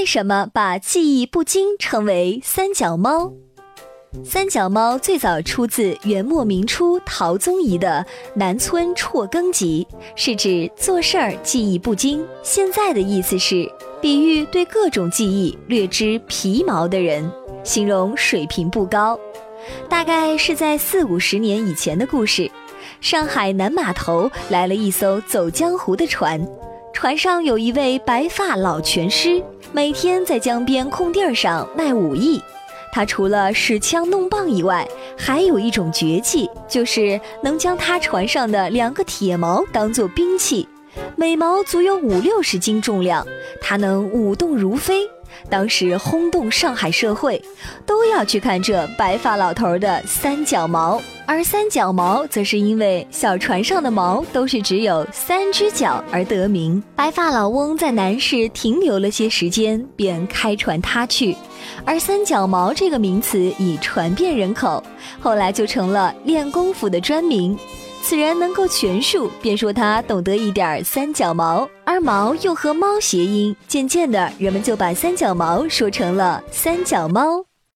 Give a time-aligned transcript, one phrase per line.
[0.00, 3.30] 为什么把记忆不精称为三脚猫？
[4.24, 8.02] 三脚猫最早出自元末明初陶宗仪的
[8.34, 9.86] 《南村辍耕集》，
[10.16, 12.26] 是指做事儿记忆不精。
[12.42, 17.30] 现在的意思是比喻对各种记忆略知皮毛的人，
[17.62, 19.20] 形容水平不高。
[19.86, 22.50] 大概是在四五十年以前的故事。
[23.02, 26.40] 上海南码头来了一艘走江湖的船，
[26.94, 29.42] 船上有一位白发老拳师，
[29.72, 32.42] 每天在江边空地上卖武艺。
[32.92, 40.68] 他除了使枪弄棒以外，还有一种绝技，就是能将他船上的两个铁锚当做兵器，
[41.20, 43.26] 每毛足有五六十斤重量，
[43.60, 45.02] 它能舞动如飞。
[45.50, 47.38] 当时轰动上海社会，
[47.84, 50.98] 都要去看这白发老头的三脚毛。
[51.26, 56.82] 而三脚毛则是因为小船上的毛都是只有三只脚而得名。
[56.96, 61.36] 白发老翁在南市停留了些时间，便开船他去。
[61.84, 64.82] 而三脚毛这个名词已传遍人口，
[65.20, 67.58] 后来就成了练功夫的专名。
[68.02, 77.49] 此人能够拳术，便说他懂得一点三脚毛，而毛又和猫谐音，渐渐的，人们就把三脚毛说成了三脚猫。